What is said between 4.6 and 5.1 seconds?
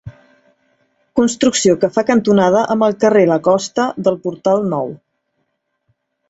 Nou.